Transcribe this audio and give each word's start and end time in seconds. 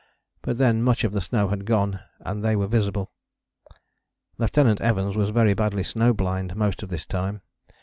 But 0.41 0.57
then 0.57 0.81
much 0.81 1.03
of 1.03 1.11
the 1.13 1.21
snow 1.21 1.49
had 1.49 1.63
gone 1.63 1.99
and 2.21 2.43
they 2.43 2.55
were 2.55 2.65
visible. 2.65 3.11
Lieut. 4.39 4.81
Evans 4.81 5.15
was 5.15 5.29
very 5.29 5.53
badly 5.53 5.83
snowblind 5.83 6.55
most 6.55 6.81
of 6.81 6.89
this 6.89 7.05
time. 7.05 7.41